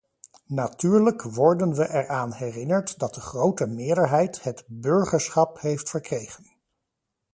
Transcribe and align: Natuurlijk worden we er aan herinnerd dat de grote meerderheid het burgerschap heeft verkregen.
Natuurlijk 0.47 1.21
worden 1.21 1.73
we 1.73 1.83
er 1.83 2.07
aan 2.07 2.33
herinnerd 2.33 2.99
dat 2.99 3.13
de 3.13 3.21
grote 3.21 3.67
meerderheid 3.67 4.43
het 4.43 4.63
burgerschap 4.67 5.59
heeft 5.59 5.89
verkregen. 5.89 6.45